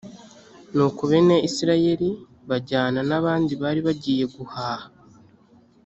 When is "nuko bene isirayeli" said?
0.75-2.09